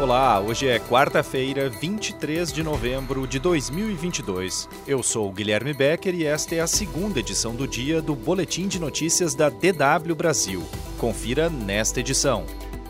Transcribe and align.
Olá, 0.00 0.40
hoje 0.40 0.66
é 0.66 0.78
quarta-feira, 0.78 1.68
23 1.68 2.50
de 2.50 2.62
novembro 2.62 3.26
de 3.26 3.38
2022. 3.38 4.66
Eu 4.86 5.02
sou 5.02 5.30
Guilherme 5.30 5.74
Becker 5.74 6.14
e 6.14 6.24
esta 6.24 6.54
é 6.54 6.60
a 6.60 6.66
segunda 6.66 7.20
edição 7.20 7.54
do 7.54 7.68
dia 7.68 8.00
do 8.00 8.14
Boletim 8.14 8.66
de 8.66 8.80
Notícias 8.80 9.34
da 9.34 9.50
DW 9.50 10.14
Brasil. 10.16 10.64
Confira 10.96 11.50
nesta 11.50 12.00
edição. 12.00 12.46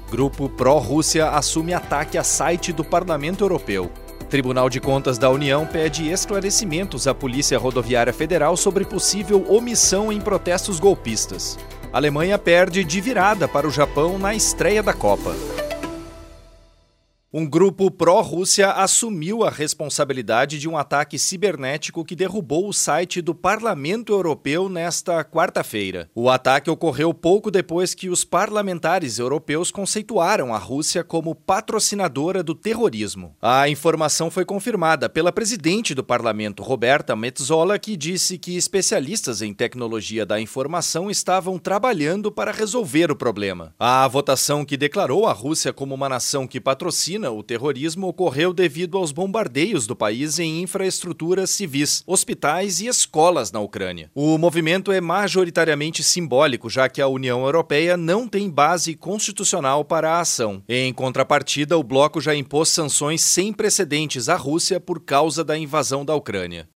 Grupo 0.09 0.49
pró-Rússia 0.49 1.31
assume 1.31 1.75
ataque 1.75 2.17
a 2.17 2.23
site 2.23 2.73
do 2.73 2.85
Parlamento 2.85 3.43
Europeu. 3.43 3.91
Tribunal 4.29 4.71
de 4.71 4.79
Contas 4.79 5.19
da 5.19 5.29
União 5.31 5.67
pede 5.67 6.09
esclarecimentos 6.09 7.09
à 7.09 7.15
Polícia 7.15 7.59
Rodoviária 7.59 8.13
Federal 8.13 8.57
sobre 8.57 8.85
possível 8.85 9.45
omissão 9.49 10.13
em 10.13 10.21
protestos 10.21 10.79
golpistas. 10.79 11.59
Alemanha 11.93 12.39
perde 12.39 12.85
de 12.85 13.01
virada 13.01 13.49
para 13.49 13.67
o 13.67 13.71
Japão 13.71 14.17
na 14.17 14.33
estreia 14.33 14.81
da 14.81 14.93
Copa. 14.93 15.35
Um 17.33 17.49
grupo 17.49 17.93
pró-Rússia 17.93 18.73
assumiu 18.73 19.45
a 19.45 19.51
responsabilidade 19.51 20.59
de 20.59 20.69
um 20.69 20.77
ataque 20.77 21.17
cibernético 21.17 22.05
que 22.05 22.17
derrubou 22.17 22.69
o 22.69 22.73
site 22.73 23.23
do 23.23 23.33
Parlamento 23.37 24.13
Europeu 24.13 24.69
nesta 24.69 25.23
quarta-feira. 25.23 26.11
O 26.13 26.29
ataque 26.29 26.69
ocorreu 26.69 27.15
pouco 27.15 27.49
depois 27.49 27.95
que 27.95 28.09
os 28.09 28.25
parlamentares 28.25 29.21
europeus 29.21 29.71
conceituaram 29.71 30.53
a 30.53 30.59
Rússia 30.59 31.05
como 31.05 31.33
patrocinadora 31.33 32.43
do 32.43 32.53
terrorismo. 32.53 33.37
A 33.41 33.69
informação 33.69 34.29
foi 34.29 34.45
confirmada 34.45 35.09
pela 35.09 35.31
presidente 35.31 35.95
do 35.95 36.03
parlamento, 36.03 36.65
Roberta 36.65 37.15
Metsola, 37.15 37.79
que 37.79 37.97
disse 37.97 38.39
que 38.39 38.57
especialistas 38.57 39.41
em 39.41 39.55
tecnologia 39.55 40.27
da 40.27 40.41
informação 40.41 41.09
estavam 41.09 41.61
trabalhando 41.61 42.33
para 42.33 42.51
resolver 42.51 43.09
o 43.09 43.15
problema. 43.15 43.73
A 43.79 44.09
votação 44.09 44.65
que 44.65 44.77
declarou 44.77 45.29
a 45.29 45.33
Rússia 45.33 45.73
como 45.73 45.95
uma 45.95 46.09
nação 46.09 46.45
que 46.45 46.61
patrocina 46.61 47.20
o 47.29 47.43
terrorismo 47.43 48.07
ocorreu 48.07 48.55
devido 48.55 48.97
aos 48.97 49.11
bombardeios 49.11 49.87
do 49.87 49.97
país 49.97 50.39
em 50.39 50.63
infraestruturas 50.63 51.51
civis, 51.51 52.05
hospitais 52.07 52.81
e 52.81 52.87
escolas 52.87 53.51
na 53.51 53.59
Ucrânia. 53.59 54.11
O 54.15 54.39
movimento 54.39 54.93
é 54.93 55.01
majoritariamente 55.01 56.05
simbólico, 56.05 56.71
já 56.71 56.89
que 56.89 57.03
a 57.03 57.09
União 57.09 57.45
Europeia 57.45 57.97
não 57.97 58.29
tem 58.29 58.49
base 58.49 58.95
constitucional 58.95 59.85
para 59.85 60.13
a 60.13 60.21
ação. 60.21 60.63
Em 60.69 60.93
contrapartida, 60.93 61.77
o 61.77 61.83
bloco 61.83 62.21
já 62.21 62.35
impôs 62.35 62.69
sanções 62.69 63.23
sem 63.23 63.53
precedentes 63.53 64.29
à 64.29 64.37
Rússia 64.37 64.79
por 64.79 65.01
causa 65.01 65.43
da 65.43 65.59
invasão 65.59 66.05
da 66.05 66.15
Ucrânia. 66.15 66.69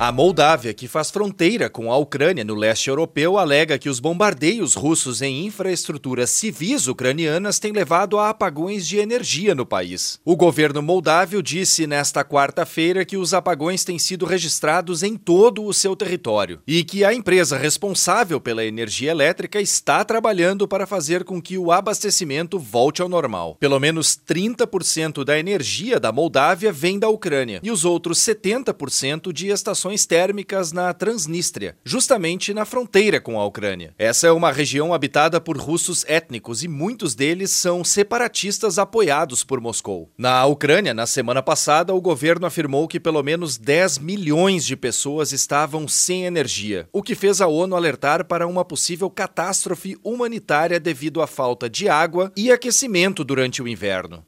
A 0.00 0.12
Moldávia, 0.12 0.72
que 0.72 0.86
faz 0.86 1.10
fronteira 1.10 1.68
com 1.68 1.90
a 1.90 1.96
Ucrânia 1.96 2.44
no 2.44 2.54
leste 2.54 2.88
europeu, 2.88 3.36
alega 3.36 3.76
que 3.76 3.88
os 3.88 3.98
bombardeios 3.98 4.76
russos 4.76 5.20
em 5.20 5.44
infraestruturas 5.44 6.30
civis 6.30 6.86
ucranianas 6.86 7.58
têm 7.58 7.72
levado 7.72 8.16
a 8.16 8.28
apagões 8.28 8.86
de 8.86 8.98
energia 8.98 9.56
no 9.56 9.66
país. 9.66 10.20
O 10.24 10.36
governo 10.36 10.80
moldávio 10.80 11.42
disse 11.42 11.84
nesta 11.84 12.24
quarta-feira 12.24 13.04
que 13.04 13.16
os 13.16 13.34
apagões 13.34 13.82
têm 13.82 13.98
sido 13.98 14.24
registrados 14.24 15.02
em 15.02 15.16
todo 15.16 15.64
o 15.64 15.74
seu 15.74 15.96
território 15.96 16.60
e 16.64 16.84
que 16.84 17.04
a 17.04 17.12
empresa 17.12 17.58
responsável 17.58 18.40
pela 18.40 18.64
energia 18.64 19.10
elétrica 19.10 19.60
está 19.60 20.04
trabalhando 20.04 20.68
para 20.68 20.86
fazer 20.86 21.24
com 21.24 21.42
que 21.42 21.58
o 21.58 21.72
abastecimento 21.72 22.56
volte 22.56 23.02
ao 23.02 23.08
normal. 23.08 23.56
Pelo 23.58 23.80
menos 23.80 24.16
30% 24.16 25.24
da 25.24 25.36
energia 25.36 25.98
da 25.98 26.12
Moldávia 26.12 26.70
vem 26.70 27.00
da 27.00 27.08
Ucrânia 27.08 27.58
e 27.64 27.70
os 27.72 27.84
outros 27.84 28.20
70% 28.20 29.32
de 29.32 29.48
estações 29.48 29.87
térmicas 30.06 30.72
na 30.72 30.92
Transnistria, 30.92 31.76
justamente 31.84 32.52
na 32.52 32.64
fronteira 32.64 33.20
com 33.20 33.40
a 33.40 33.46
Ucrânia. 33.46 33.94
Essa 33.98 34.26
é 34.26 34.32
uma 34.32 34.52
região 34.52 34.92
habitada 34.92 35.40
por 35.40 35.56
russos 35.56 36.04
étnicos 36.06 36.62
e 36.62 36.68
muitos 36.68 37.14
deles 37.14 37.50
são 37.50 37.82
separatistas 37.84 38.78
apoiados 38.78 39.44
por 39.44 39.60
Moscou. 39.60 40.10
Na 40.16 40.44
Ucrânia, 40.46 40.92
na 40.92 41.06
semana 41.06 41.42
passada, 41.42 41.94
o 41.94 42.00
governo 42.00 42.46
afirmou 42.46 42.86
que 42.86 43.00
pelo 43.00 43.22
menos 43.22 43.56
10 43.56 43.98
milhões 43.98 44.64
de 44.64 44.76
pessoas 44.76 45.32
estavam 45.32 45.86
sem 45.88 46.24
energia, 46.24 46.88
o 46.92 47.02
que 47.02 47.14
fez 47.14 47.40
a 47.40 47.46
ONU 47.46 47.74
alertar 47.74 48.24
para 48.24 48.46
uma 48.46 48.64
possível 48.64 49.10
catástrofe 49.10 49.96
humanitária 50.04 50.80
devido 50.80 51.22
à 51.22 51.26
falta 51.26 51.68
de 51.68 51.88
água 51.88 52.32
e 52.36 52.50
aquecimento 52.50 53.24
durante 53.24 53.62
o 53.62 53.68
inverno. 53.68 54.24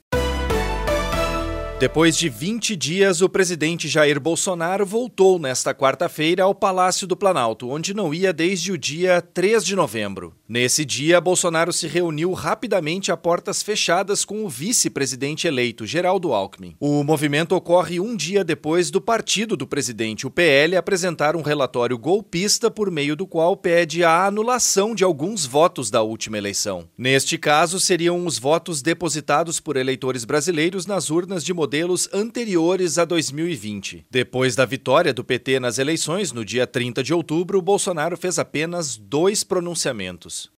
Depois 1.81 2.15
de 2.15 2.29
20 2.29 2.77
dias, 2.77 3.23
o 3.23 3.29
presidente 3.29 3.89
Jair 3.89 4.21
Bolsonaro 4.21 4.85
voltou 4.85 5.39
nesta 5.39 5.75
quarta-feira 5.75 6.43
ao 6.43 6.55
Palácio 6.55 7.07
do 7.07 7.17
Planalto, 7.17 7.71
onde 7.71 7.95
não 7.95 8.13
ia 8.13 8.35
desde 8.35 8.71
o 8.71 8.77
dia 8.77 9.23
3 9.23 9.65
de 9.65 9.75
novembro. 9.75 10.35
Nesse 10.47 10.85
dia, 10.85 11.19
Bolsonaro 11.23 11.73
se 11.73 11.87
reuniu 11.87 12.35
rapidamente 12.35 13.11
a 13.11 13.17
portas 13.17 13.63
fechadas 13.63 14.27
com 14.27 14.45
o 14.45 14.49
vice-presidente 14.49 15.47
eleito, 15.47 15.87
Geraldo 15.87 16.35
Alckmin. 16.35 16.75
O 16.79 17.03
movimento 17.03 17.55
ocorre 17.55 17.99
um 17.99 18.15
dia 18.15 18.45
depois 18.45 18.91
do 18.91 19.01
partido 19.01 19.57
do 19.57 19.67
presidente, 19.67 20.27
o 20.27 20.31
PL, 20.31 20.77
apresentar 20.77 21.35
um 21.35 21.41
relatório 21.41 21.97
golpista 21.97 22.71
por 22.71 22.91
meio 22.91 23.17
do 23.17 23.27
qual 23.27 23.57
pede 23.57 24.05
a 24.05 24.27
anulação 24.27 24.95
de 24.95 25.03
alguns 25.03 25.47
votos 25.47 25.91
da 25.91 26.03
última 26.03 26.37
eleição. 26.37 26.87
Neste 26.99 27.39
caso, 27.39 27.81
seriam 27.81 28.27
os 28.27 28.39
votos 28.39 28.83
depositados 28.83 29.61
por 29.61 29.79
eleitores 29.79 30.27
brasileiros 30.27 30.85
nas 30.85 31.09
urnas 31.09 31.43
de 31.43 31.55
modelos 31.71 32.09
anteriores 32.13 32.99
a 32.99 33.05
2020. 33.05 34.05
Depois 34.11 34.57
da 34.57 34.65
vitória 34.65 35.15
do 35.15 35.23
PT 35.23 35.61
nas 35.61 35.79
eleições, 35.79 36.33
no 36.33 36.45
dia 36.45 36.67
30 36.67 37.01
de 37.01 37.15
outubro, 37.15 37.63
Bolsonaro 37.63 38.17
fez 38.17 38.41
apenas 38.41 38.97
dois 38.97 39.45
pronunciamentos. 39.45 40.51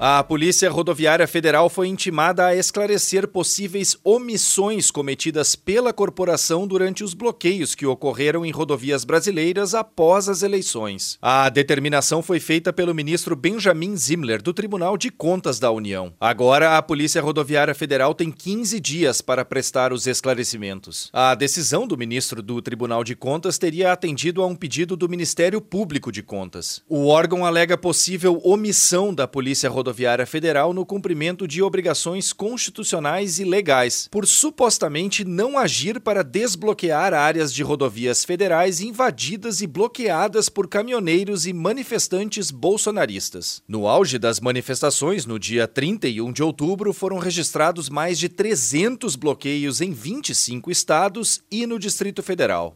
A 0.00 0.22
Polícia 0.22 0.70
Rodoviária 0.70 1.26
Federal 1.26 1.68
foi 1.68 1.88
intimada 1.88 2.46
a 2.46 2.54
esclarecer 2.54 3.26
possíveis 3.26 3.96
omissões 4.04 4.92
cometidas 4.92 5.56
pela 5.56 5.92
corporação 5.92 6.68
durante 6.68 7.02
os 7.02 7.14
bloqueios 7.14 7.74
que 7.74 7.84
ocorreram 7.84 8.46
em 8.46 8.52
rodovias 8.52 9.04
brasileiras 9.04 9.74
após 9.74 10.28
as 10.28 10.44
eleições. 10.44 11.18
A 11.20 11.48
determinação 11.48 12.22
foi 12.22 12.38
feita 12.38 12.72
pelo 12.72 12.94
ministro 12.94 13.34
Benjamin 13.34 13.96
Zimler, 13.96 14.40
do 14.40 14.54
Tribunal 14.54 14.96
de 14.96 15.10
Contas 15.10 15.58
da 15.58 15.72
União. 15.72 16.12
Agora, 16.20 16.78
a 16.78 16.82
Polícia 16.82 17.20
Rodoviária 17.20 17.74
Federal 17.74 18.14
tem 18.14 18.30
15 18.30 18.78
dias 18.78 19.20
para 19.20 19.44
prestar 19.44 19.92
os 19.92 20.06
esclarecimentos. 20.06 21.10
A 21.12 21.34
decisão 21.34 21.88
do 21.88 21.98
ministro 21.98 22.40
do 22.40 22.62
Tribunal 22.62 23.02
de 23.02 23.16
Contas 23.16 23.58
teria 23.58 23.92
atendido 23.92 24.44
a 24.44 24.46
um 24.46 24.54
pedido 24.54 24.96
do 24.96 25.08
Ministério 25.08 25.60
Público 25.60 26.12
de 26.12 26.22
Contas. 26.22 26.82
O 26.88 27.08
órgão 27.08 27.44
alega 27.44 27.76
possível 27.76 28.40
omissão 28.44 29.12
da 29.12 29.26
Polícia 29.26 29.68
Rodoviária 29.68 29.87
Rodoviária 29.88 30.26
Federal 30.26 30.74
no 30.74 30.84
cumprimento 30.84 31.48
de 31.48 31.62
obrigações 31.62 32.30
constitucionais 32.30 33.38
e 33.38 33.44
legais, 33.44 34.06
por 34.10 34.26
supostamente 34.26 35.24
não 35.24 35.56
agir 35.56 35.98
para 35.98 36.22
desbloquear 36.22 37.14
áreas 37.14 37.54
de 37.54 37.62
rodovias 37.62 38.22
federais 38.22 38.80
invadidas 38.82 39.62
e 39.62 39.66
bloqueadas 39.66 40.50
por 40.50 40.68
caminhoneiros 40.68 41.46
e 41.46 41.54
manifestantes 41.54 42.50
bolsonaristas. 42.50 43.62
No 43.66 43.88
auge 43.88 44.18
das 44.18 44.40
manifestações, 44.40 45.24
no 45.24 45.38
dia 45.38 45.66
31 45.66 46.32
de 46.32 46.42
outubro, 46.42 46.92
foram 46.92 47.18
registrados 47.18 47.88
mais 47.88 48.18
de 48.18 48.28
300 48.28 49.16
bloqueios 49.16 49.80
em 49.80 49.92
25 49.92 50.70
estados 50.70 51.40
e 51.50 51.66
no 51.66 51.78
Distrito 51.78 52.22
Federal. 52.22 52.74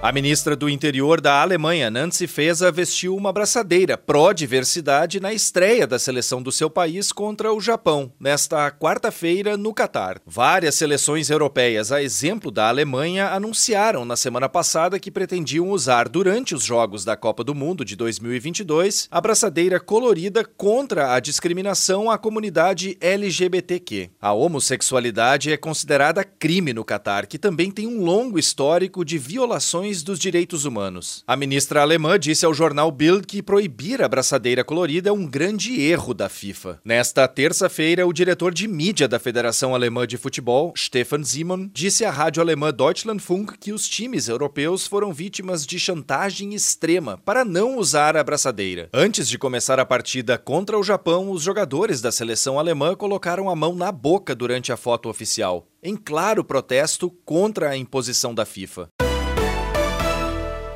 A 0.00 0.12
ministra 0.12 0.54
do 0.54 0.68
Interior 0.68 1.20
da 1.20 1.42
Alemanha, 1.42 1.90
Nancy 1.90 2.28
Faeser, 2.28 2.72
vestiu 2.72 3.16
uma 3.16 3.32
braçadeira 3.32 3.98
pró-diversidade 3.98 5.18
na 5.18 5.32
estreia 5.32 5.88
da 5.88 5.98
seleção 5.98 6.40
do 6.40 6.52
seu 6.52 6.70
país 6.70 7.10
contra 7.10 7.52
o 7.52 7.60
Japão, 7.60 8.12
nesta 8.20 8.70
quarta-feira 8.70 9.56
no 9.56 9.74
Catar. 9.74 10.20
Várias 10.24 10.76
seleções 10.76 11.30
europeias, 11.30 11.90
a 11.90 12.00
exemplo 12.00 12.52
da 12.52 12.68
Alemanha, 12.68 13.30
anunciaram 13.30 14.04
na 14.04 14.14
semana 14.14 14.48
passada 14.48 15.00
que 15.00 15.10
pretendiam 15.10 15.68
usar 15.68 16.08
durante 16.08 16.54
os 16.54 16.62
Jogos 16.62 17.04
da 17.04 17.16
Copa 17.16 17.42
do 17.42 17.52
Mundo 17.52 17.84
de 17.84 17.96
2022 17.96 19.08
a 19.10 19.20
braçadeira 19.20 19.80
colorida 19.80 20.44
contra 20.44 21.12
a 21.12 21.18
discriminação 21.18 22.08
à 22.08 22.16
comunidade 22.16 22.96
LGBTQ. 23.00 24.10
A 24.22 24.32
homossexualidade 24.32 25.50
é 25.50 25.56
considerada 25.56 26.22
crime 26.22 26.72
no 26.72 26.84
Catar, 26.84 27.26
que 27.26 27.36
também 27.36 27.72
tem 27.72 27.88
um 27.88 28.04
longo 28.04 28.38
histórico 28.38 29.04
de 29.04 29.18
violações 29.18 29.87
dos 30.02 30.18
direitos 30.18 30.64
humanos. 30.64 31.24
A 31.26 31.34
ministra 31.34 31.80
alemã 31.80 32.18
disse 32.18 32.44
ao 32.44 32.52
jornal 32.52 32.90
Bild 32.90 33.26
que 33.26 33.42
proibir 33.42 34.02
a 34.02 34.08
braçadeira 34.08 34.62
colorida 34.62 35.08
é 35.08 35.12
um 35.12 35.26
grande 35.26 35.80
erro 35.80 36.12
da 36.12 36.28
FIFA. 36.28 36.80
Nesta 36.84 37.26
terça-feira, 37.26 38.06
o 38.06 38.12
diretor 38.12 38.52
de 38.52 38.68
mídia 38.68 39.08
da 39.08 39.18
Federação 39.18 39.74
Alemã 39.74 40.06
de 40.06 40.18
Futebol, 40.18 40.72
Stefan 40.76 41.24
Simon, 41.24 41.68
disse 41.72 42.04
à 42.04 42.10
rádio 42.10 42.42
alemã 42.42 42.72
Deutschlandfunk 42.72 43.58
que 43.58 43.72
os 43.72 43.88
times 43.88 44.28
europeus 44.28 44.86
foram 44.86 45.12
vítimas 45.12 45.66
de 45.66 45.78
chantagem 45.78 46.54
extrema 46.54 47.18
para 47.24 47.44
não 47.44 47.78
usar 47.78 48.16
a 48.16 48.22
braçadeira. 48.22 48.88
Antes 48.92 49.28
de 49.28 49.38
começar 49.38 49.80
a 49.80 49.86
partida 49.86 50.36
contra 50.36 50.78
o 50.78 50.82
Japão, 50.82 51.30
os 51.30 51.42
jogadores 51.42 52.00
da 52.00 52.12
seleção 52.12 52.58
alemã 52.58 52.94
colocaram 52.94 53.48
a 53.48 53.56
mão 53.56 53.74
na 53.74 53.90
boca 53.90 54.34
durante 54.34 54.72
a 54.72 54.76
foto 54.76 55.08
oficial, 55.08 55.66
em 55.82 55.96
claro 55.96 56.44
protesto 56.44 57.10
contra 57.24 57.70
a 57.70 57.76
imposição 57.76 58.34
da 58.34 58.44
FIFA. 58.44 58.90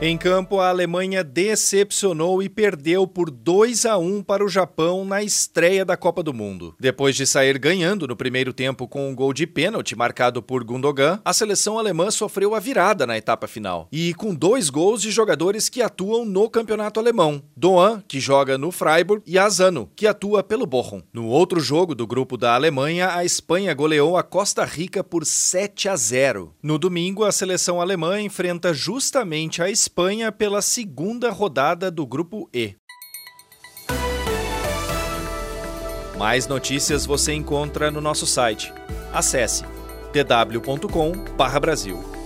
Em 0.04 0.18
campo, 0.18 0.58
a 0.58 0.68
Alemanha 0.68 1.22
decepcionou 1.22 2.42
e 2.42 2.48
perdeu 2.48 3.06
por 3.06 3.30
2 3.30 3.86
a 3.86 3.96
1 3.96 4.24
para 4.24 4.44
o 4.44 4.48
Japão 4.48 5.04
na 5.04 5.22
estreia 5.22 5.84
da 5.84 5.96
Copa 5.96 6.24
do 6.24 6.34
Mundo. 6.34 6.74
Depois 6.76 7.14
de 7.14 7.24
sair 7.24 7.56
ganhando 7.56 8.08
no 8.08 8.16
primeiro 8.16 8.52
tempo 8.52 8.88
com 8.88 9.08
um 9.08 9.14
gol 9.14 9.32
de 9.32 9.46
pênalti 9.46 9.94
marcado 9.94 10.42
por 10.42 10.64
Gundogan, 10.64 11.20
a 11.24 11.32
seleção 11.32 11.78
alemã 11.78 12.10
sofreu 12.10 12.52
a 12.52 12.58
virada 12.58 13.06
na 13.06 13.16
etapa 13.16 13.46
final. 13.46 13.86
E 13.92 14.12
com 14.14 14.34
dois 14.34 14.70
gols 14.70 15.00
de 15.00 15.12
jogadores 15.12 15.68
que 15.68 15.80
atuam 15.80 16.24
no 16.24 16.50
campeonato 16.50 16.98
alemão: 16.98 17.40
Doan, 17.56 18.02
que 18.08 18.18
joga 18.18 18.58
no 18.58 18.72
Freiburg, 18.72 19.22
e 19.24 19.38
Azano, 19.38 19.88
que 19.94 20.08
atua 20.08 20.42
pelo 20.42 20.66
Bochum. 20.66 21.00
No 21.12 21.28
outro 21.28 21.60
jogo 21.60 21.94
do 21.94 22.08
grupo 22.08 22.36
da 22.36 22.56
Alemanha, 22.56 23.14
a 23.14 23.24
Espanha 23.24 23.72
goleou 23.72 24.16
a 24.16 24.24
Costa 24.24 24.64
Rica 24.64 25.04
por 25.04 25.24
7 25.24 25.88
a 25.88 25.94
0. 25.94 26.52
No 26.60 26.76
domingo, 26.76 27.22
a 27.22 27.30
seleção 27.30 27.80
alemã 27.80 28.20
enfrenta 28.20 28.74
justamente 28.74 29.62
a 29.62 29.70
Espanha 29.70 29.91
Espanha 29.92 30.32
pela 30.32 30.62
segunda 30.62 31.30
rodada 31.30 31.90
do 31.90 32.06
Grupo 32.06 32.48
E. 32.50 32.76
Mais 36.16 36.46
notícias 36.46 37.04
você 37.04 37.34
encontra 37.34 37.90
no 37.90 38.00
nosso 38.00 38.26
site. 38.26 38.72
Acesse 39.12 39.64
dw.com/brasil. 40.10 42.21